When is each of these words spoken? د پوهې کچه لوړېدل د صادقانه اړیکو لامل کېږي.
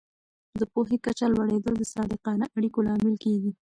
د 0.59 0.61
پوهې 0.73 0.97
کچه 1.05 1.25
لوړېدل 1.33 1.73
د 1.77 1.83
صادقانه 1.95 2.45
اړیکو 2.57 2.79
لامل 2.87 3.15
کېږي. 3.23 3.51